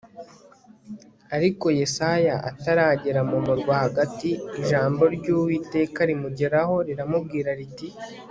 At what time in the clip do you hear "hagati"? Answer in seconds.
3.83-4.29